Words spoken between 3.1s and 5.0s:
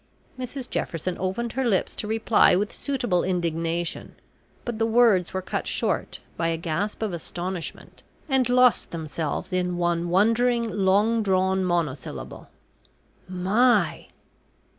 indignation, but the